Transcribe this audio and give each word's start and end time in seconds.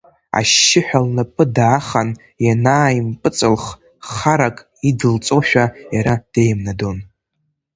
Ашьшьыҳәа 0.39 0.99
лнапы 1.05 1.43
даахан 1.55 2.09
ианааимпыҵылх, 2.45 3.63
харак 4.13 4.57
идылҵозшәа 4.89 5.65
иара 5.95 6.13
деимнадон. 6.33 6.97